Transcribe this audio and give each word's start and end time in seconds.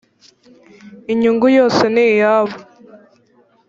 inyungu 1.13 1.47
yose 1.57 1.83
niyabo. 1.93 2.55